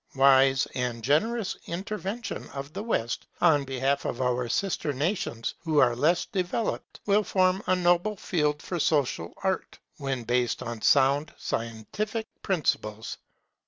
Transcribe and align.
Wise 0.15 0.65
and 0.73 1.03
generous 1.03 1.55
intervention 1.67 2.49
of 2.53 2.73
the 2.73 2.81
West 2.81 3.27
on 3.39 3.65
behalf 3.65 4.03
of 4.05 4.19
our 4.19 4.49
sister 4.49 4.93
nations 4.93 5.53
who 5.59 5.77
are 5.77 5.95
less 5.95 6.25
advanced, 6.33 6.99
will 7.05 7.23
form 7.23 7.61
a 7.67 7.75
noble 7.75 8.15
field 8.15 8.63
for 8.63 8.79
Social 8.79 9.31
Art, 9.43 9.77
when 9.97 10.23
based 10.23 10.63
on 10.63 10.81
sound 10.81 11.35
scientific 11.37 12.25
principles. 12.41 13.19